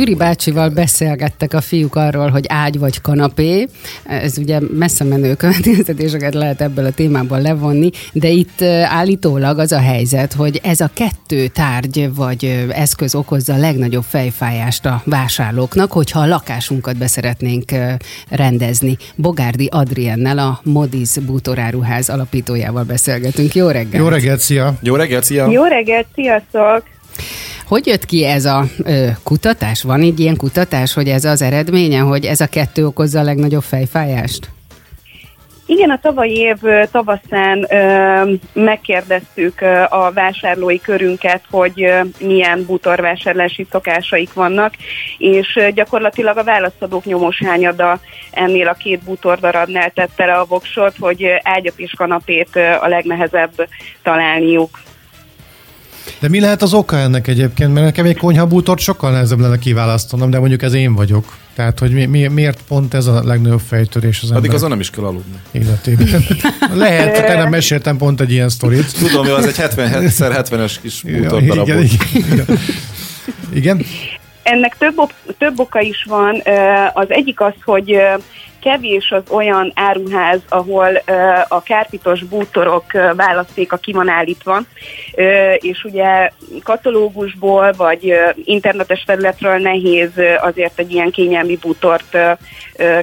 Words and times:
Gyuri 0.00 0.14
bácsival 0.14 0.68
beszélgettek 0.68 1.54
a 1.54 1.60
fiúk 1.60 1.96
arról, 1.96 2.28
hogy 2.28 2.44
ágy 2.48 2.78
vagy 2.78 3.00
kanapé. 3.00 3.68
Ez 4.04 4.38
ugye 4.38 4.58
messze 4.78 5.04
menő 5.04 5.34
következtetéseket 5.34 6.34
lehet 6.34 6.60
ebből 6.60 6.84
a 6.84 6.90
témából 6.90 7.40
levonni, 7.40 7.90
de 8.12 8.28
itt 8.28 8.62
állítólag 8.84 9.58
az 9.58 9.72
a 9.72 9.78
helyzet, 9.78 10.32
hogy 10.32 10.60
ez 10.62 10.80
a 10.80 10.90
kettő 10.94 11.46
tárgy 11.46 12.14
vagy 12.14 12.68
eszköz 12.70 13.14
okozza 13.14 13.54
a 13.54 13.56
legnagyobb 13.56 14.02
fejfájást 14.02 14.86
a 14.86 15.02
vásárlóknak, 15.04 15.92
hogyha 15.92 16.20
a 16.20 16.26
lakásunkat 16.26 16.96
beszeretnénk 16.96 17.70
rendezni. 18.28 18.96
Bogárdi 19.14 19.68
Adriennel, 19.70 20.38
a 20.38 20.60
Modiz 20.62 21.18
bútoráruház 21.26 22.08
alapítójával 22.08 22.84
beszélgetünk. 22.84 23.54
Jó 23.54 23.68
reggelt! 23.68 24.04
Jó 24.04 24.08
reggelt, 24.08 24.40
szia! 24.40 24.74
Jó 24.82 24.94
reggelt, 24.94 25.24
szia! 25.24 25.50
Jó 25.50 25.64
reggelt, 25.64 26.06
sziasztok! 26.14 26.82
Hogy 27.70 27.86
jött 27.86 28.04
ki 28.04 28.24
ez 28.24 28.44
a 28.44 28.64
ö, 28.84 29.06
kutatás? 29.24 29.82
Van 29.82 30.00
egy 30.00 30.20
ilyen 30.20 30.36
kutatás, 30.36 30.94
hogy 30.94 31.08
ez 31.08 31.24
az 31.24 31.42
eredménye, 31.42 31.98
hogy 31.98 32.24
ez 32.24 32.40
a 32.40 32.46
kettő 32.46 32.86
okozza 32.86 33.20
a 33.20 33.22
legnagyobb 33.22 33.62
fejfájást? 33.62 34.48
Igen, 35.66 35.90
a 35.90 35.98
tavalyi 36.02 36.36
év 36.36 36.56
tavaszán 36.90 37.66
ö, 37.68 38.32
megkérdeztük 38.52 39.60
ö, 39.60 39.82
a 39.88 40.10
vásárlói 40.14 40.80
körünket, 40.80 41.42
hogy 41.50 41.82
ö, 41.82 42.00
milyen 42.20 42.64
bútorvásárlási 42.66 43.66
szokásaik 43.70 44.32
vannak, 44.32 44.74
és 45.18 45.56
ö, 45.56 45.70
gyakorlatilag 45.70 46.36
a 46.36 46.44
válaszadók 46.44 47.04
nyomos 47.04 47.42
hányada 47.44 48.00
ennél 48.30 48.68
a 48.68 48.74
két 48.74 49.04
bútordarabnál 49.04 49.90
tette 49.90 50.26
le 50.26 50.32
a 50.32 50.44
voksot, 50.44 50.94
hogy 50.98 51.26
ágyat 51.42 51.74
és 51.78 51.92
kanapét 51.96 52.48
ö, 52.52 52.60
a 52.60 52.88
legnehezebb 52.88 53.68
találniuk. 54.02 54.78
De 56.18 56.28
mi 56.28 56.40
lehet 56.40 56.62
az 56.62 56.74
oka 56.74 56.96
ennek 56.96 57.26
egyébként? 57.26 57.72
Mert 57.72 57.84
nekem 57.86 58.06
egy 58.06 58.16
konyhabútort 58.16 58.80
sokkal 58.80 59.10
nehezebb 59.10 59.40
lenne 59.40 59.58
kiválasztanom, 59.58 60.30
de 60.30 60.38
mondjuk 60.38 60.62
ez 60.62 60.72
én 60.72 60.94
vagyok. 60.94 61.36
Tehát, 61.54 61.78
hogy 61.78 61.92
mi, 61.92 62.04
mi, 62.04 62.26
miért 62.26 62.62
pont 62.68 62.94
ez 62.94 63.06
a 63.06 63.22
legnagyobb 63.24 63.60
fejtörés 63.60 64.22
az 64.22 64.30
Addig 64.30 64.52
azon 64.52 64.68
nem 64.68 64.80
is 64.80 64.90
kell 64.90 65.04
aludni. 65.04 65.40
életében. 65.50 66.24
Lehet, 66.74 67.26
te 67.26 67.34
nem 67.34 67.48
meséltem 67.48 67.96
pont 67.96 68.20
egy 68.20 68.30
ilyen 68.30 68.48
sztorit. 68.48 68.98
Tudom, 68.98 69.24
hogy 69.24 69.34
az 69.34 69.46
egy 69.46 69.54
70x70-es 69.58 70.74
kis 70.80 71.02
bútor 71.02 71.42
darab 71.42 71.68
igen, 71.68 71.82
igen, 71.82 72.32
igen. 72.32 72.58
igen? 73.52 73.84
Ennek 74.42 74.76
több, 74.78 74.94
több 75.38 75.58
oka 75.60 75.80
is 75.80 76.04
van. 76.08 76.42
Az 76.92 77.06
egyik 77.08 77.40
az, 77.40 77.52
hogy 77.64 77.96
kevés 78.60 79.10
az 79.10 79.22
olyan 79.30 79.72
áruház, 79.74 80.40
ahol 80.48 81.02
a 81.48 81.62
kárpitos 81.62 82.22
bútorok 82.22 82.94
ö, 82.94 83.12
választéka 83.14 83.76
ki 83.76 83.92
van 83.92 84.08
állítva, 84.08 84.60
és 85.56 85.84
ugye 85.84 86.30
katalógusból 86.62 87.72
vagy 87.72 88.14
internetes 88.34 89.02
felületről 89.06 89.58
nehéz 89.58 90.10
azért 90.40 90.78
egy 90.78 90.92
ilyen 90.92 91.10
kényelmi 91.10 91.56
bútort 91.56 92.16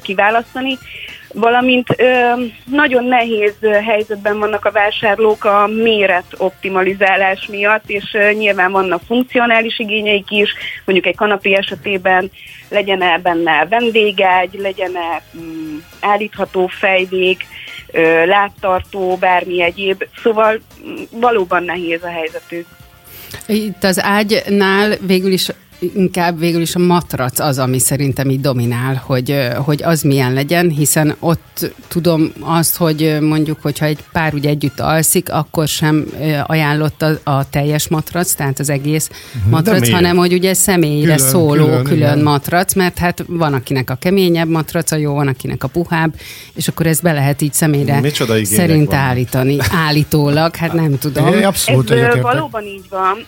kiválasztani 0.01 0.77
valamint 1.33 1.87
ö, 1.97 2.31
nagyon 2.65 3.03
nehéz 3.03 3.53
helyzetben 3.85 4.39
vannak 4.39 4.65
a 4.65 4.71
vásárlók 4.71 5.45
a 5.45 5.67
méret 5.67 6.25
optimalizálás 6.37 7.47
miatt, 7.51 7.89
és 7.89 8.13
ö, 8.13 8.31
nyilván 8.31 8.71
vannak 8.71 9.01
funkcionális 9.07 9.79
igényeik 9.79 10.31
is, 10.31 10.53
mondjuk 10.85 11.07
egy 11.07 11.15
kanapé 11.15 11.53
esetében 11.53 12.31
legyen-e 12.69 13.17
benne 13.17 13.65
vendégágy, 13.69 14.53
legyen-e 14.53 15.21
mm, 15.37 15.77
állítható 15.99 16.67
fejvég, 16.67 17.37
ö, 17.91 18.25
láttartó, 18.25 19.15
bármi 19.15 19.61
egyéb, 19.61 20.03
szóval 20.23 20.59
valóban 21.11 21.63
nehéz 21.63 22.03
a 22.03 22.09
helyzetük. 22.09 22.67
Itt 23.45 23.83
az 23.83 24.01
ágynál 24.01 24.97
végül 25.01 25.31
is 25.31 25.49
inkább 25.79 26.39
végül 26.39 26.61
is 26.61 26.75
a 26.75 26.79
matrac 26.79 27.39
az, 27.39 27.57
ami 27.57 27.79
szerintem 27.79 28.29
így 28.29 28.41
dominál, 28.41 29.01
hogy, 29.05 29.47
hogy 29.55 29.83
az 29.83 30.01
milyen 30.01 30.33
legyen, 30.33 30.69
hiszen 30.69 31.15
ott 31.19 31.71
tudom 31.87 32.31
azt, 32.39 32.77
hogy 32.77 33.17
mondjuk, 33.21 33.57
hogyha 33.61 33.85
egy 33.85 33.99
pár 34.11 34.33
ugye 34.33 34.49
együtt 34.49 34.79
alszik, 34.79 35.31
akkor 35.31 35.67
sem 35.67 36.05
ajánlott 36.45 37.01
a, 37.01 37.19
a 37.23 37.49
teljes 37.49 37.87
matrac, 37.87 38.33
tehát 38.33 38.59
az 38.59 38.69
egész 38.69 39.09
matrac, 39.49 39.79
miért? 39.79 39.95
hanem 39.95 40.17
hogy 40.17 40.33
ugye 40.33 40.53
személyre 40.53 41.15
Külön, 41.15 41.29
szóló 41.29 41.53
külön, 41.53 41.67
külön, 41.67 41.83
külön 41.83 42.11
igen. 42.11 42.23
matrac, 42.23 42.73
mert 42.73 42.97
hát 42.97 43.23
van 43.27 43.53
akinek 43.53 43.89
a 43.89 43.95
keményebb 43.95 44.49
matraca 44.49 44.95
jó, 44.95 45.13
van 45.13 45.27
akinek 45.27 45.63
a 45.63 45.67
puhább, 45.67 46.13
és 46.53 46.67
akkor 46.67 46.85
ezt 46.85 47.01
be 47.01 47.11
lehet 47.11 47.41
így 47.41 47.53
személyre 47.53 48.01
szerint 48.43 48.89
vannak. 48.89 49.05
állítani. 49.05 49.57
Állítólag, 49.71 50.55
hát 50.55 50.73
nem 50.73 50.97
tudom. 50.97 51.33
Én 51.33 51.45
abszolút 51.45 51.91
Ez 51.91 52.21
valóban 52.21 52.63
így 52.63 52.85
van, 52.89 53.25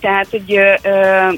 tehát 0.00 0.26
egy 0.30 0.56
ö, 0.56 0.88
ö, 0.88 1.32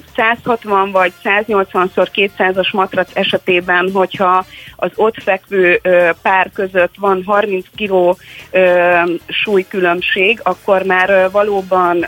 160 0.45 0.91
vagy 0.91 1.13
180-szor 1.25 2.07
200-as 2.15 2.73
matrac 2.73 3.09
esetében, 3.15 3.91
hogyha 3.93 4.47
az 4.77 4.91
ott 4.95 5.23
fekvő 5.23 5.81
pár 6.23 6.51
között 6.55 6.95
van 6.99 7.23
30 7.27 7.65
kg 7.77 8.17
súlykülönbség, 9.27 10.41
akkor 10.43 10.83
már 10.83 11.31
valóban 11.31 12.03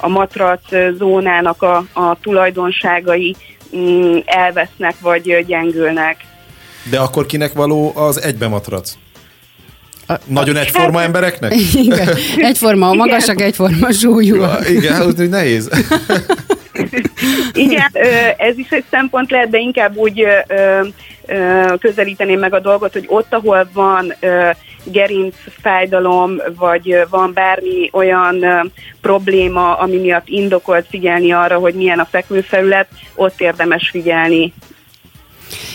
a 0.00 0.08
matrac 0.08 0.60
zónának 0.98 1.62
a, 1.62 1.84
a 1.92 2.16
tulajdonságai 2.20 3.36
mm, 3.76 4.16
elvesznek 4.24 4.94
vagy 5.00 5.44
gyengülnek. 5.46 6.16
De 6.90 6.98
akkor 6.98 7.26
kinek 7.26 7.52
való 7.52 7.92
az 7.96 8.22
egybe 8.22 8.48
matrac? 8.48 8.92
Nagyon 10.24 10.56
egyforma 10.56 11.02
embereknek? 11.02 11.54
Igen. 11.74 12.08
Egyforma 12.36 12.88
a 12.88 12.94
magasak, 12.94 13.40
egyforma 13.40 13.92
súlyú. 13.92 14.34
Ja, 14.36 14.58
Igen, 14.68 15.00
az 15.00 15.14
úgy 15.20 15.28
nehéz. 15.28 15.68
Igen, 17.52 17.90
ez 18.36 18.58
is 18.58 18.70
egy 18.70 18.84
szempont 18.90 19.30
lehet, 19.30 19.50
de 19.50 19.58
inkább 19.58 19.96
úgy 19.96 20.26
közelíteném 21.78 22.38
meg 22.38 22.54
a 22.54 22.60
dolgot, 22.60 22.92
hogy 22.92 23.04
ott, 23.08 23.32
ahol 23.34 23.68
van 23.72 24.14
gerinc 24.84 25.34
fájdalom, 25.62 26.36
vagy 26.56 27.06
van 27.10 27.32
bármi 27.32 27.88
olyan 27.92 28.44
probléma, 29.00 29.78
ami 29.78 29.96
miatt 29.96 30.28
indokolt 30.28 30.86
figyelni 30.90 31.32
arra, 31.32 31.58
hogy 31.58 31.74
milyen 31.74 31.98
a 31.98 32.08
fekvőfelület, 32.10 32.88
ott 33.14 33.40
érdemes 33.40 33.90
figyelni. 33.90 34.52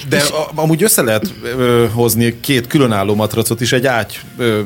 De 0.10 0.18
a, 0.18 0.62
amúgy 0.62 0.84
össze 0.84 1.02
lehet 1.02 1.34
ö, 1.44 1.86
hozni 1.94 2.40
két 2.40 2.68
különálló 2.68 3.16
matracot 3.16 3.62
is 3.62 3.72
egy 3.72 3.86
ágy, 3.86 4.20
ö, 4.38 4.62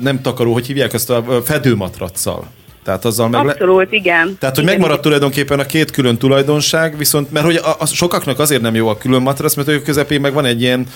nem 0.00 0.20
takaró, 0.20 0.52
hogy 0.52 0.66
hívják 0.66 0.92
ezt 0.92 1.10
a 1.10 1.24
ö, 1.28 1.38
fedőmatracsal. 1.44 2.46
Tehát 2.86 3.04
azzal 3.04 3.28
meg 3.28 3.44
le... 3.44 3.50
Abszolút, 3.50 3.92
igen. 3.92 4.36
Tehát, 4.38 4.54
hogy 4.54 4.64
igen, 4.64 4.76
megmaradt 4.76 5.02
tulajdonképpen 5.02 5.58
a 5.58 5.66
két 5.66 5.90
külön 5.90 6.16
tulajdonság, 6.16 6.98
viszont, 6.98 7.32
mert 7.32 7.44
hogy 7.44 7.56
a, 7.56 7.76
a, 7.78 7.86
sokaknak 7.86 8.38
azért 8.38 8.60
nem 8.60 8.74
jó 8.74 8.88
a 8.88 8.96
külön 8.96 9.22
matrac, 9.22 9.54
mert 9.54 9.68
ők 9.68 9.82
közepén 9.82 10.20
meg 10.20 10.32
van 10.32 10.44
egy 10.44 10.60
ilyen, 10.60 10.86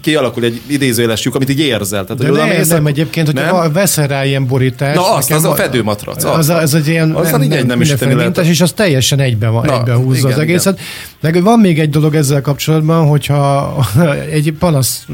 kialakul 0.00 0.44
egy 0.44 0.60
idézőjeles 0.66 1.24
lyuk, 1.24 1.34
amit 1.34 1.50
így 1.50 1.60
érzel. 1.60 2.04
Tehát, 2.04 2.22
De 2.22 2.28
hogy 2.28 2.38
oda 2.38 2.46
nem, 2.46 2.62
nem 2.68 2.86
egyébként, 2.86 3.26
hogy 3.26 3.34
nem? 3.34 3.48
ha 3.48 3.70
veszel 3.70 4.06
rá 4.06 4.24
ilyen 4.24 4.46
borítást. 4.46 4.94
Na 4.94 5.14
azt, 5.14 5.32
az 5.32 5.44
a 5.44 5.54
fedőmatrac. 5.54 6.24
Az, 6.24 6.48
az, 6.48 6.62
az 6.62 6.74
egy 6.74 6.88
ilyen 6.88 7.10
Azzal 7.10 7.42
így 7.42 7.52
egy 7.52 7.66
nem 7.66 7.80
is 7.80 7.96
mintás, 7.96 8.48
és 8.48 8.60
az 8.60 8.72
teljesen 8.72 9.18
egyben, 9.18 9.52
van, 9.52 9.64
Na, 9.66 9.78
egyben 9.78 9.96
húzza 9.96 10.18
igen, 10.18 10.32
az 10.32 10.38
egészet. 10.38 10.80
De 11.20 11.40
van 11.40 11.58
még 11.58 11.78
egy 11.78 11.90
dolog 11.90 12.14
ezzel 12.14 12.40
kapcsolatban, 12.40 13.06
hogyha 13.06 13.76
egy 14.36 14.54
panasz 14.58 15.06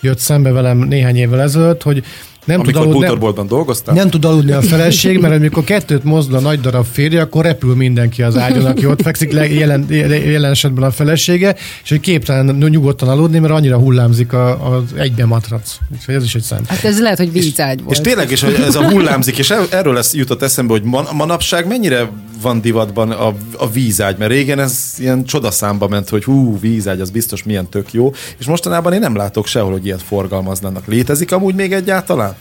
jött 0.00 0.18
szembe 0.18 0.50
velem 0.50 0.78
néhány 0.78 1.16
évvel 1.16 1.40
ezelőtt, 1.40 1.82
hogy 1.82 2.04
nem 2.44 2.56
tud, 2.62 2.66
Amikor 2.66 2.74
aludni, 2.82 2.98
nem, 2.98 3.08
bútorboltban 3.08 3.46
dolgoztam. 3.46 3.94
nem 3.94 4.10
tud 4.10 4.24
aludni 4.24 4.52
a 4.52 4.62
feleség, 4.62 5.18
mert 5.20 5.34
amikor 5.34 5.64
kettőt 5.64 6.04
mozdul 6.04 6.36
a 6.36 6.40
nagy 6.40 6.60
darab 6.60 6.86
férje, 6.92 7.20
akkor 7.20 7.44
repül 7.44 7.74
mindenki 7.74 8.22
az 8.22 8.36
ágyon, 8.36 8.64
aki 8.64 8.86
ott 8.86 9.02
fekszik, 9.02 9.32
le, 9.32 9.48
jelen, 9.48 9.86
jelen 9.90 10.50
esetben 10.50 10.84
a 10.84 10.90
felesége, 10.90 11.56
és 11.82 11.88
hogy 11.88 12.00
képtelen 12.00 12.56
nyugodtan 12.70 13.08
aludni, 13.08 13.38
mert 13.38 13.52
annyira 13.52 13.78
hullámzik 13.78 14.32
a- 14.32 14.74
az 14.76 14.82
egyben 14.98 15.28
matrac. 15.28 15.76
Úgyhogy 15.92 16.14
ez 16.14 16.24
is 16.24 16.34
egy 16.34 16.42
szempont. 16.42 16.68
Hát 16.68 16.84
ez 16.84 17.00
lehet, 17.00 17.18
hogy 17.18 17.32
vízágy 17.32 17.82
volt. 17.82 17.96
És 17.96 18.00
tényleg 18.02 18.30
is, 18.30 18.40
hogy 18.42 18.54
ez 18.66 18.74
a 18.74 18.90
hullámzik, 18.90 19.38
és 19.38 19.50
er- 19.50 19.72
erről 19.72 19.94
lesz 19.94 20.14
jutott 20.14 20.42
eszembe, 20.42 20.72
hogy 20.72 20.82
man, 20.82 21.04
manapság 21.12 21.66
mennyire 21.66 22.08
van 22.44 22.60
divatban 22.60 23.10
a, 23.10 23.32
a 23.56 23.70
vízágy, 23.70 24.16
mert 24.16 24.30
régen 24.30 24.58
ez 24.58 24.94
ilyen 24.98 25.24
csodaszámba 25.24 25.88
ment, 25.88 26.08
hogy 26.08 26.24
hú, 26.24 26.58
vízágy, 26.58 27.00
az 27.00 27.10
biztos 27.10 27.42
milyen 27.42 27.68
tök 27.68 27.92
jó, 27.92 28.12
és 28.38 28.46
mostanában 28.46 28.92
én 28.92 29.00
nem 29.00 29.16
látok 29.16 29.46
sehol, 29.46 29.72
hogy 29.72 29.86
ilyet 29.86 30.02
forgalmaznának. 30.02 30.86
Létezik 30.86 31.32
amúgy 31.32 31.54
még 31.54 31.72
egyáltalán? 31.72 32.34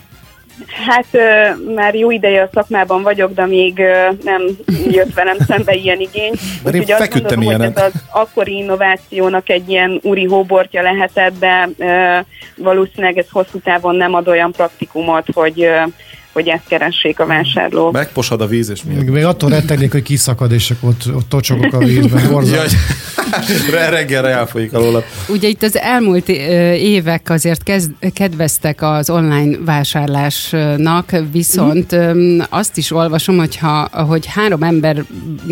Hát 0.85 1.05
ö, 1.11 1.71
már 1.73 1.95
jó 1.95 2.11
ideje 2.11 2.41
a 2.41 2.49
szakmában 2.53 3.01
vagyok, 3.01 3.33
de 3.33 3.45
még 3.45 3.79
ö, 3.79 4.09
nem 4.23 4.41
jött 4.89 5.13
velem 5.13 5.37
szembe 5.47 5.73
ilyen 5.73 5.99
igény. 5.99 6.33
Mert 6.63 6.75
én 6.75 6.81
Úgyhogy 6.81 6.91
azt 6.91 7.01
feküdtem 7.01 7.39
gondolom, 7.39 7.61
hogy 7.61 7.71
ez 7.75 7.91
az 7.93 8.01
akkori 8.11 8.55
innovációnak 8.55 9.49
egy 9.49 9.69
ilyen 9.69 9.99
úri 10.03 10.25
hóbortja 10.25 10.81
lehetett, 10.81 11.39
de 11.39 11.69
ö, 11.77 12.19
valószínűleg 12.63 13.17
ez 13.17 13.27
hosszú 13.31 13.59
távon 13.59 13.95
nem 13.95 14.13
ad 14.13 14.27
olyan 14.27 14.51
praktikumot, 14.51 15.25
hogy, 15.33 15.63
ö, 15.63 15.81
hogy 16.33 16.47
ezt 16.47 16.63
keressék 16.67 17.19
a 17.19 17.25
vásárlók. 17.25 17.91
Megposad 17.91 18.41
a 18.41 18.47
víz, 18.47 18.69
és? 18.69 18.83
Még, 18.83 19.09
még 19.09 19.23
attól 19.23 19.49
rettegnék, 19.49 19.91
hogy 19.91 20.01
kiszakad, 20.01 20.51
és 20.51 20.71
akkor 20.71 20.89
ott, 20.89 21.15
ott 21.15 21.29
tocsogok 21.29 21.73
a 21.73 21.77
vízben. 21.77 22.45
Jaj, 22.53 22.67
Reggelre 23.89 24.29
elfolyik 24.29 24.73
alóla. 24.73 25.03
Ugye 25.27 25.47
itt 25.47 25.63
az 25.63 25.77
elmúlt 25.77 26.29
évek 26.77 27.29
azért 27.29 27.63
kezd, 27.63 27.91
kedveztek 28.13 28.81
az 28.81 29.09
online 29.09 29.57
vásárlásnak, 29.65 31.11
viszont 31.31 31.95
mm. 31.95 32.39
azt 32.49 32.77
is 32.77 32.91
olvasom, 32.91 33.37
hogyha, 33.37 33.89
hogy 34.07 34.25
három 34.25 34.63
ember 34.63 35.03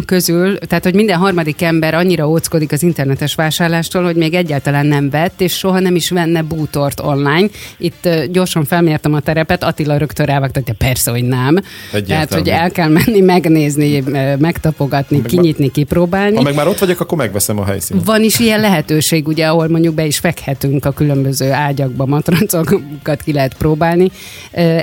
közül, 0.06 0.58
tehát 0.58 0.84
hogy 0.84 0.94
minden 0.94 1.18
harmadik 1.18 1.62
ember 1.62 1.94
annyira 1.94 2.30
óckodik 2.30 2.72
az 2.72 2.84
internetes 2.84 3.36
vásárlástól, 3.36 4.04
hogy 4.04 4.16
még 4.16 4.34
egyáltalán 4.34 4.86
nem 4.86 5.10
vett, 5.10 5.42
és 5.42 5.58
soha 5.58 5.80
nem 5.80 5.96
is 5.96 6.10
venne 6.10 6.42
bútort 6.42 7.00
online. 7.00 7.48
Itt 7.78 8.10
gyorsan 8.32 8.66
felmértem 8.66 9.14
a 9.14 9.20
terepet, 9.20 9.64
Attila 9.64 9.98
rögtön 9.98 10.26
rávágta, 10.26 10.62
hogy 10.72 10.88
persze, 10.88 11.12
hogy 11.12 11.24
nem. 11.24 11.58
Egyértelmű. 11.58 12.06
Tehát, 12.06 12.34
hogy 12.34 12.50
el 12.50 12.72
kell 12.72 12.90
menni, 12.90 13.20
megnézni, 13.20 14.04
megtapogatni, 14.38 15.18
meg 15.18 15.26
kinyitni, 15.26 15.72
kipróbálni. 15.72 16.36
Ha 16.36 16.42
meg 16.42 16.56
már 16.56 16.68
ott 16.68 16.80
vagyok, 16.80 17.00
akkor 17.00 17.18
megveszem 17.18 17.60
a 17.60 17.66
helyszínt. 17.66 18.06
Van 18.06 18.24
is 18.24 18.40
ilyen 18.40 18.60
lehetőség, 18.60 19.28
ugye, 19.28 19.48
ahol 19.48 19.68
mondjuk 19.68 19.94
be 19.96 20.06
is 20.06 20.18
fekhetünk 20.18 20.86
a 20.86 20.92
különböző 20.92 21.52
ágyakba, 21.52 22.06
matrancokat 22.06 23.22
ki 23.24 23.34
lehet 23.34 23.54
próbálni. 23.54 24.12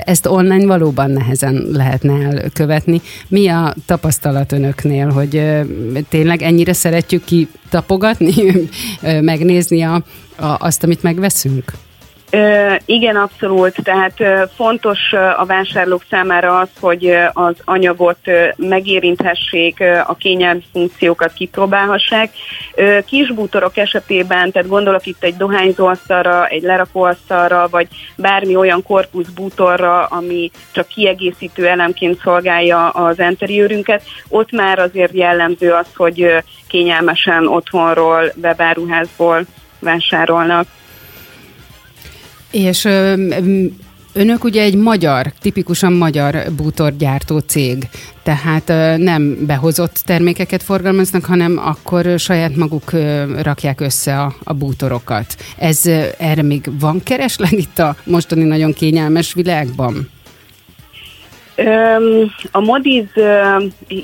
Ezt 0.05 0.25
online 0.25 0.65
valóban 0.65 1.11
nehezen 1.11 1.67
lehetne 1.71 2.13
elkövetni. 2.13 3.01
Mi 3.27 3.47
a 3.47 3.75
tapasztalat 3.85 4.51
önöknél, 4.51 5.09
hogy 5.09 5.43
tényleg 6.09 6.41
ennyire 6.41 6.73
szeretjük 6.73 7.23
ki 7.23 7.47
tapogatni, 7.69 8.33
megnézni 9.21 9.81
a, 9.81 10.03
a, 10.35 10.55
azt, 10.59 10.83
amit 10.83 11.03
megveszünk? 11.03 11.73
Igen, 12.85 13.15
abszolút. 13.15 13.75
Tehát 13.83 14.49
fontos 14.55 15.13
a 15.37 15.45
vásárlók 15.45 16.03
számára 16.09 16.57
az, 16.57 16.69
hogy 16.79 17.17
az 17.33 17.55
anyagot 17.65 18.17
megérinthessék, 18.55 19.83
a 20.07 20.15
kényelmi 20.15 20.63
funkciókat 20.71 21.33
kipróbálhassák. 21.33 22.29
Kisbútorok 23.05 23.77
esetében, 23.77 24.51
tehát 24.51 24.67
gondolok 24.67 25.05
itt 25.05 25.23
egy 25.23 25.37
dohányzóasztalra, 25.37 26.47
egy 26.47 26.61
lerakóasztalra, 26.61 27.67
vagy 27.71 27.87
bármi 28.15 28.55
olyan 28.55 28.83
korpuszbútorra, 28.83 30.05
ami 30.05 30.51
csak 30.71 30.87
kiegészítő 30.87 31.67
elemként 31.67 32.19
szolgálja 32.21 32.89
az 32.89 33.19
enteriőrünket, 33.19 34.03
ott 34.27 34.51
már 34.51 34.79
azért 34.79 35.13
jellemző 35.13 35.71
az, 35.71 35.87
hogy 35.95 36.43
kényelmesen 36.67 37.47
otthonról, 37.47 38.31
webáruházból 38.41 39.45
vásárolnak. 39.79 40.67
És 42.51 42.87
Önök 44.13 44.43
ugye 44.43 44.61
egy 44.61 44.75
magyar, 44.75 45.25
tipikusan 45.41 45.93
magyar 45.93 46.35
bútorgyártó 46.57 47.39
cég, 47.39 47.87
tehát 48.23 48.97
nem 48.97 49.45
behozott 49.45 50.01
termékeket 50.05 50.63
forgalmaznak, 50.63 51.25
hanem 51.25 51.61
akkor 51.63 52.19
saját 52.19 52.55
maguk 52.55 52.91
rakják 53.41 53.81
össze 53.81 54.19
a, 54.19 54.33
a 54.43 54.53
bútorokat. 54.53 55.35
Ez 55.57 55.85
erre 56.17 56.41
még 56.41 56.79
van 56.79 57.03
kereslet 57.03 57.51
itt 57.51 57.79
a 57.79 57.95
mostani 58.03 58.43
nagyon 58.43 58.73
kényelmes 58.73 59.33
világban? 59.33 60.09
A 62.51 62.59
Modiz 62.59 63.07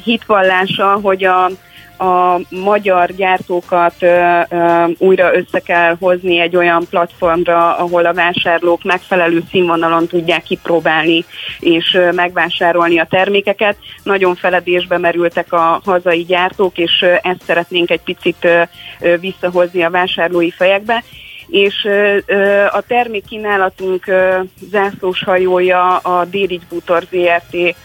hitvallása, 0.03 0.99
hogy 1.01 1.23
a 1.23 1.49
a 1.97 2.39
magyar 2.49 3.11
gyártókat 3.11 3.93
ö, 3.99 4.39
ö, 4.49 4.85
újra 4.97 5.35
össze 5.35 5.59
kell 5.59 5.95
hozni 5.99 6.39
egy 6.39 6.55
olyan 6.55 6.85
platformra, 6.89 7.77
ahol 7.77 8.05
a 8.05 8.13
vásárlók 8.13 8.83
megfelelő 8.83 9.43
színvonalon 9.49 10.07
tudják 10.07 10.43
kipróbálni 10.43 11.25
és 11.59 11.93
ö, 11.93 12.11
megvásárolni 12.11 12.99
a 12.99 13.07
termékeket. 13.09 13.77
Nagyon 14.03 14.35
feledésbe 14.35 14.97
merültek 14.97 15.53
a 15.53 15.81
hazai 15.85 16.23
gyártók, 16.23 16.77
és 16.77 17.01
ö, 17.01 17.13
ezt 17.21 17.43
szeretnénk 17.45 17.89
egy 17.89 18.01
picit 18.03 18.45
ö, 18.45 18.61
ö, 18.99 19.17
visszahozni 19.17 19.83
a 19.83 19.89
vásárlói 19.89 20.51
fejekbe 20.51 21.03
és 21.47 21.87
a 22.71 22.81
termékkínálatunk 22.87 24.05
zászlós 24.71 25.23
hajója 25.23 25.97
a 25.97 26.25
Déligy 26.25 26.61
Bútor 26.69 27.03
ZRT 27.11 27.75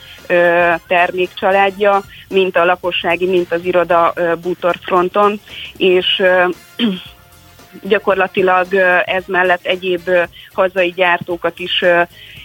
termékcsaládja, 0.87 2.03
mint 2.29 2.57
a 2.57 2.65
lakossági, 2.65 3.27
mint 3.27 3.53
az 3.53 3.65
iroda 3.65 4.13
bútor 4.43 4.77
fronton, 4.83 5.41
és 5.77 6.23
gyakorlatilag 7.83 8.75
ez 9.05 9.25
mellett 9.27 9.67
egyéb 9.67 10.11
hazai 10.53 10.91
gyártókat 10.91 11.59
is 11.59 11.85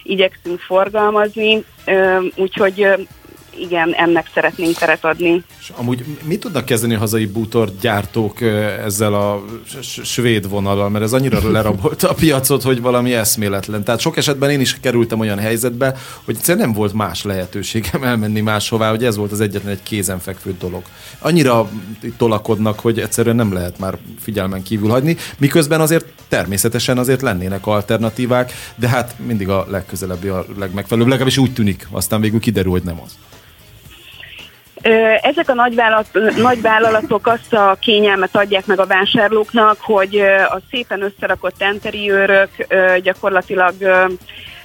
igyekszünk 0.04 0.60
forgalmazni, 0.60 1.64
úgyhogy 2.36 3.08
igen, 3.60 3.94
ennek 3.94 4.30
szeretnénk 4.34 4.78
teret 4.78 5.06
adni. 5.06 5.44
És 5.60 5.72
amúgy 5.75 6.06
mit 6.24 6.40
tudnak 6.40 6.66
kezdeni 6.66 6.94
a 6.96 6.98
hazai 6.98 7.25
bútorgyártók 7.25 8.42
ezzel 8.86 9.13
a 9.13 9.44
svéd 10.04 10.50
vonalal, 10.50 10.90
mert 10.90 11.04
ez 11.04 11.13
annyira 11.13 11.52
lerabolta 11.52 12.10
a 12.10 12.13
piacot, 12.13 12.63
hogy 12.63 12.81
valami 12.81 13.13
eszméletlen. 13.13 13.84
Tehát 13.84 14.00
sok 14.00 14.18
esetben 14.18 14.50
én 14.50 14.60
is 14.60 14.80
kerültem 14.80 15.19
olyan 15.19 15.40
helyzetbe, 15.40 15.96
hogy 16.24 16.36
egyszerűen 16.36 16.66
nem 16.66 16.75
volt 16.75 16.94
más 16.94 17.24
lehetőségem 17.24 18.04
elmenni 18.04 18.42
máshová, 18.42 18.90
hogy 18.90 19.06
ez 19.06 19.16
volt 19.16 19.31
az 19.31 19.42
egyetlen 19.42 19.72
egy 19.72 19.84
kézenfekvő 19.84 20.56
dolog. 20.60 20.84
Annyira 21.19 21.69
tolakodnak, 22.18 22.80
hogy 22.80 23.00
egyszerűen 23.00 23.36
nem 23.36 23.54
lehet 23.54 23.80
már 23.80 23.98
figyelmen 24.19 24.63
kívül 24.63 24.90
hagyni, 24.90 25.18
miközben 25.38 25.81
azért 25.81 26.06
természetesen 26.28 26.98
azért 26.98 27.22
lennének 27.22 27.68
alternatívák, 27.68 28.51
de 28.75 28.88
hát 28.88 29.16
mindig 29.25 29.50
a 29.50 29.66
legközelebbi 29.69 30.28
a 30.28 30.46
legmegfelelőbb, 30.58 31.10
legalábbis 31.10 31.38
úgy 31.38 31.54
tűnik, 31.54 31.88
aztán 31.92 32.22
végül 32.22 32.40
kiderül, 32.40 32.72
hogy 32.72 32.84
nem 32.84 33.01
az. 33.06 33.18
Ezek 35.22 35.50
a 35.50 35.54
nagyvállalat, 35.54 36.08
nagyvállalatok 36.38 37.28
azt 37.28 37.54
a 37.54 37.78
kényelmet 37.80 38.36
adják 38.36 38.66
meg 38.66 38.80
a 38.80 38.86
vásárlóknak, 38.86 39.78
hogy 39.82 40.20
a 40.50 40.60
szépen 40.72 41.02
összerakott 41.02 41.56
enteriőrök 41.58 42.50
gyakorlatilag 43.02 43.74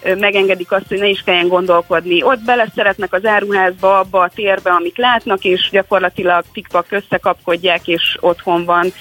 megengedik 0.03 0.73
azt, 0.73 0.89
hogy 0.89 0.99
ne 0.99 1.07
is 1.07 1.23
kelljen 1.25 1.49
gondolkodni. 1.49 2.23
Ott 2.23 2.41
bele 2.45 2.67
szeretnek 2.75 3.13
az 3.13 3.25
áruházba, 3.25 3.99
abba 3.99 4.21
a 4.21 4.31
térbe, 4.35 4.71
amit 4.71 4.99
látnak, 4.99 5.45
és 5.45 5.69
gyakorlatilag 5.71 6.45
tikpak 6.53 6.87
összekapkodják, 6.91 7.89
és 7.89 8.17
otthon 8.21 8.65
van. 8.65 8.93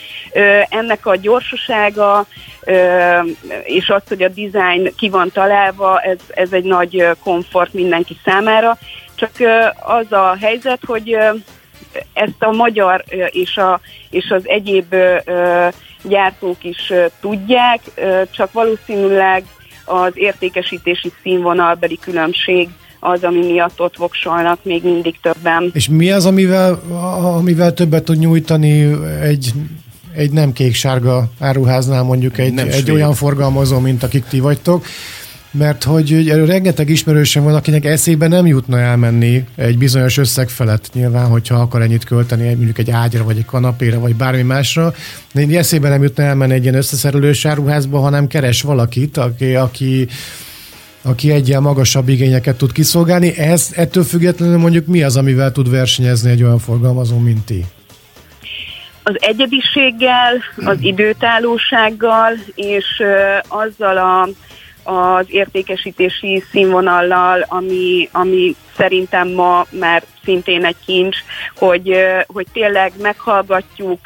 Ennek 0.69 1.05
a 1.05 1.15
gyorsasága, 1.15 2.25
és 3.63 3.89
az, 3.89 4.01
hogy 4.07 4.23
a 4.23 4.27
design 4.29 4.93
ki 4.97 5.09
van 5.09 5.31
találva, 5.31 5.99
ez, 5.99 6.17
ez 6.29 6.53
egy 6.53 6.65
nagy 6.65 7.07
komfort 7.23 7.73
mindenki 7.73 8.17
számára. 8.23 8.77
Csak 9.19 9.31
az 9.79 10.11
a 10.11 10.37
helyzet, 10.39 10.79
hogy 10.85 11.17
ezt 12.13 12.35
a 12.39 12.51
magyar 12.51 13.03
és, 13.29 13.57
a, 13.57 13.79
és 14.09 14.29
az 14.29 14.41
egyéb 14.43 14.95
gyártók 16.03 16.63
is 16.63 16.93
tudják, 17.21 17.79
csak 18.31 18.51
valószínűleg 18.51 19.43
az 19.85 20.11
értékesítési 20.13 21.11
színvonalbeli 21.21 21.97
különbség 22.01 22.69
az, 22.99 23.23
ami 23.23 23.45
miatt 23.45 23.81
ott 23.81 23.97
voksolnak 23.97 24.59
még 24.63 24.83
mindig 24.83 25.19
többen. 25.21 25.69
És 25.73 25.89
mi 25.89 26.11
az, 26.11 26.25
amivel, 26.25 26.81
amivel 27.37 27.73
többet 27.73 28.03
tud 28.03 28.17
nyújtani 28.17 28.95
egy 29.21 29.53
egy 30.13 30.31
nem 30.31 30.53
kék-sárga 30.53 31.29
áruháznál 31.39 32.03
mondjuk 32.03 32.37
egy, 32.37 32.57
egy 32.57 32.91
olyan 32.91 33.13
forgalmazó, 33.13 33.79
mint 33.79 34.03
akik 34.03 34.25
ti 34.25 34.39
vagytok, 34.39 34.85
mert 35.51 35.83
hogy 35.83 36.27
rengeteg 36.45 36.89
ismerősöm 36.89 37.43
van, 37.43 37.55
akinek 37.55 37.85
eszébe 37.85 38.27
nem 38.27 38.47
jutna 38.47 38.79
elmenni 38.79 39.45
egy 39.55 39.77
bizonyos 39.77 40.17
összeg 40.17 40.49
felett, 40.49 40.89
nyilván, 40.93 41.27
hogyha 41.27 41.55
akar 41.55 41.81
ennyit 41.81 42.03
költeni, 42.03 42.53
mondjuk 42.53 42.77
egy 42.77 42.91
ágyra, 42.91 43.23
vagy 43.23 43.37
egy 43.37 43.45
kanapéra, 43.45 43.99
vagy 43.99 44.15
bármi 44.15 44.41
másra, 44.41 44.93
de 45.33 45.57
eszébe 45.57 45.89
nem 45.89 46.03
jutna 46.03 46.23
elmenni 46.23 46.53
egy 46.53 46.63
ilyen 46.63 46.75
összeszerelős 46.75 47.45
áruházba, 47.45 47.99
hanem 47.99 48.27
keres 48.27 48.61
valakit, 48.61 49.17
aki, 49.17 49.55
aki 49.55 50.07
aki 51.01 51.31
egyel 51.31 51.59
magasabb 51.59 52.09
igényeket 52.09 52.57
tud 52.57 52.71
kiszolgálni. 52.71 53.37
Ez 53.37 53.71
ettől 53.75 54.03
függetlenül 54.03 54.57
mondjuk 54.57 54.85
mi 54.85 55.03
az, 55.03 55.17
amivel 55.17 55.51
tud 55.51 55.69
versenyezni 55.69 56.31
egy 56.31 56.43
olyan 56.43 56.59
forgalmazó, 56.59 57.17
mint 57.17 57.45
ti? 57.45 57.65
Az 59.03 59.15
egyediséggel, 59.19 60.33
az 60.55 60.77
időtállósággal, 60.79 62.31
és 62.55 63.03
azzal 63.47 63.97
a 63.97 64.29
az 64.83 65.25
értékesítési 65.29 66.43
színvonallal, 66.51 67.45
ami, 67.47 68.09
ami 68.11 68.55
szerintem 68.75 69.27
ma 69.27 69.65
már 69.69 70.03
szintén 70.23 70.65
egy 70.65 70.75
kincs, 70.85 71.17
hogy, 71.55 71.95
hogy 72.27 72.47
tényleg 72.53 72.91
meghallgatjuk 73.01 73.99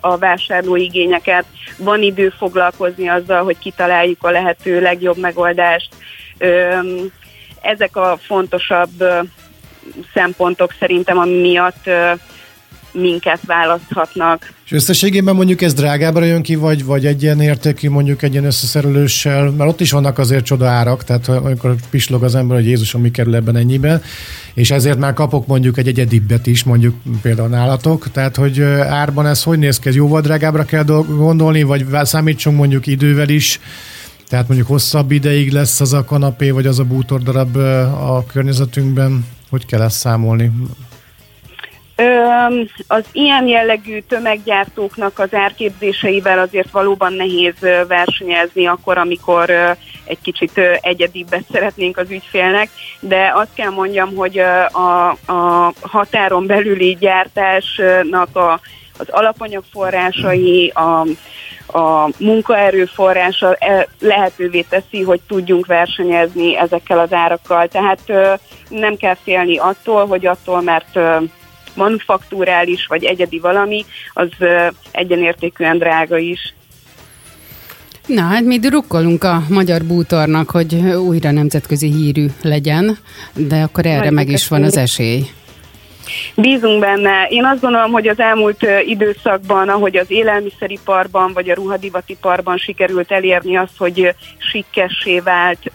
a 0.00 0.16
vásárlóigényeket, 0.16 1.44
van 1.76 2.02
idő 2.02 2.28
foglalkozni 2.38 3.08
azzal, 3.08 3.44
hogy 3.44 3.58
kitaláljuk 3.58 4.24
a 4.24 4.30
lehető 4.30 4.80
legjobb 4.80 5.16
megoldást. 5.16 5.88
Ezek 7.60 7.96
a 7.96 8.18
fontosabb 8.22 9.04
szempontok 10.14 10.74
szerintem, 10.78 11.18
ami 11.18 11.40
miatt 11.40 11.90
minket 12.92 13.40
választhatnak. 13.46 14.52
És 14.64 14.72
összességében 14.72 15.34
mondjuk 15.34 15.62
ez 15.62 15.74
drágábbra 15.74 16.24
jön 16.24 16.42
ki, 16.42 16.54
vagy, 16.54 16.84
vagy 16.84 17.06
egy 17.06 17.22
ilyen 17.22 17.40
értékű, 17.40 17.88
mondjuk 17.88 18.22
egy 18.22 18.32
ilyen 18.32 18.44
összeszereléssel, 18.44 19.50
mert 19.50 19.70
ott 19.70 19.80
is 19.80 19.90
vannak 19.90 20.18
azért 20.18 20.44
csoda 20.44 20.68
árak, 20.68 21.04
tehát 21.04 21.28
amikor 21.28 21.74
pislog 21.90 22.22
az 22.22 22.34
ember, 22.34 22.56
hogy 22.56 22.66
Jézusom, 22.66 23.00
mi 23.00 23.10
kerül 23.10 23.34
ebben 23.34 23.56
ennyiben, 23.56 24.02
és 24.54 24.70
ezért 24.70 24.98
már 24.98 25.12
kapok 25.12 25.46
mondjuk 25.46 25.78
egy 25.78 25.88
egyedibbet 25.88 26.46
is, 26.46 26.64
mondjuk 26.64 26.94
például 27.22 27.48
nálatok, 27.48 28.10
tehát 28.12 28.36
hogy 28.36 28.60
árban 28.88 29.26
ez 29.26 29.42
hogy 29.42 29.58
néz 29.58 29.78
ki, 29.78 29.88
ez 29.88 29.94
jóval 29.94 30.20
drágábbra 30.20 30.64
kell 30.64 30.84
gondolni, 31.08 31.62
vagy 31.62 31.86
számítsunk 32.02 32.56
mondjuk 32.56 32.86
idővel 32.86 33.28
is, 33.28 33.60
tehát 34.28 34.48
mondjuk 34.48 34.68
hosszabb 34.68 35.10
ideig 35.10 35.52
lesz 35.52 35.80
az 35.80 35.92
a 35.92 36.04
kanapé, 36.04 36.50
vagy 36.50 36.66
az 36.66 36.78
a 36.78 36.84
bútordarab 36.84 37.56
a 37.56 38.24
környezetünkben, 38.32 39.26
hogy 39.50 39.66
kell 39.66 39.82
ezt 39.82 39.96
számolni? 39.96 40.50
Az 42.86 43.04
ilyen 43.12 43.46
jellegű 43.46 44.00
tömeggyártóknak 44.00 45.18
az 45.18 45.34
árképzéseivel 45.34 46.38
azért 46.38 46.70
valóban 46.70 47.12
nehéz 47.12 47.54
versenyezni 47.88 48.66
akkor, 48.66 48.98
amikor 48.98 49.50
egy 50.04 50.20
kicsit 50.22 50.58
egyedibbet 50.80 51.44
szeretnénk 51.52 51.96
az 51.96 52.10
ügyfélnek, 52.10 52.68
de 53.00 53.32
azt 53.34 53.54
kell 53.54 53.70
mondjam, 53.70 54.14
hogy 54.14 54.38
a, 54.72 55.08
a 55.08 55.72
határon 55.80 56.46
belüli 56.46 56.96
gyártásnak 57.00 58.36
a, 58.36 58.60
az 58.98 59.08
alapanyagforrásai, 59.08 60.72
a, 60.74 61.06
a 61.78 62.08
munkaerőforrása 62.18 63.56
lehetővé 64.00 64.60
teszi, 64.60 65.02
hogy 65.02 65.20
tudjunk 65.28 65.66
versenyezni 65.66 66.56
ezekkel 66.56 66.98
az 66.98 67.12
árakkal. 67.12 67.68
Tehát 67.68 68.00
nem 68.68 68.96
kell 68.96 69.16
félni 69.22 69.58
attól, 69.58 70.06
hogy 70.06 70.26
attól, 70.26 70.60
mert 70.60 70.98
manufaktúrális 71.74 72.86
vagy 72.86 73.04
egyedi 73.04 73.38
valami, 73.38 73.84
az 74.12 74.28
egyenértékűen 74.90 75.78
drága 75.78 76.18
is. 76.18 76.54
Na, 78.06 78.22
hát 78.22 78.44
mi 78.44 78.58
drukkolunk 78.58 79.24
a 79.24 79.42
magyar 79.48 79.82
bútornak, 79.84 80.50
hogy 80.50 80.74
újra 80.96 81.30
nemzetközi 81.30 81.92
hírű 81.92 82.26
legyen, 82.42 82.98
de 83.34 83.56
akkor 83.56 83.86
erre 83.86 84.04
Nagy 84.04 84.12
meg 84.12 84.28
is 84.28 84.48
van 84.48 84.62
az 84.62 84.76
esély. 84.76 85.22
Bízunk 86.34 86.80
benne. 86.80 87.26
Én 87.28 87.44
azt 87.44 87.60
gondolom, 87.60 87.92
hogy 87.92 88.08
az 88.08 88.18
elmúlt 88.18 88.66
időszakban, 88.86 89.68
ahogy 89.68 89.96
az 89.96 90.10
élelmiszeriparban 90.10 91.32
vagy 91.32 91.50
a 91.50 91.54
ruhadivatiparban 91.54 92.56
sikerült 92.56 93.12
elérni 93.12 93.56
azt, 93.56 93.76
hogy 93.76 94.14
sikkessé 94.38 95.18
vált 95.18 95.70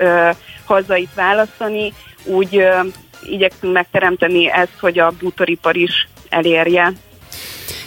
hazait 0.65 1.09
választani, 1.15 1.93
úgy 2.25 2.67
igyekszünk 3.29 3.73
megteremteni 3.73 4.51
ezt, 4.51 4.79
hogy 4.79 4.99
a 4.99 5.13
bútoripar 5.19 5.75
is 5.77 6.07
elérje. 6.29 6.93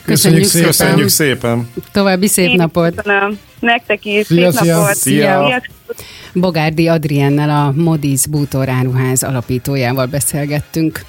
Köszönjük, 0.04 0.44
szépen. 0.44 0.66
Köszönjük 0.66 1.08
szépen. 1.08 1.70
További 1.92 2.26
szép 2.26 2.48
Én 2.48 2.56
napot. 2.56 2.94
Köszönöm. 2.94 3.38
Nektek 3.60 4.04
is 4.04 4.26
szia, 4.26 4.50
szép 4.50 4.62
szia. 4.62 4.76
napot. 4.76 4.94
Szia. 4.94 5.44
szia. 5.46 5.62
Bogárdi 6.32 6.88
Adriennel 6.88 7.50
a 7.50 7.72
Modis 7.82 8.26
Bútoráruház 8.26 9.22
alapítójával 9.22 10.06
beszélgettünk. 10.06 11.00